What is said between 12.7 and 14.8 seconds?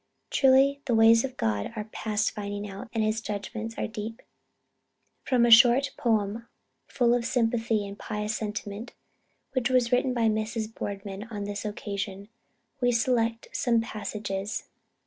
we select some passages.